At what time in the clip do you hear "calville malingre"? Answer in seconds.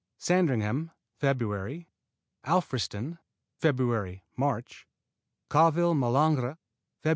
5.47-6.57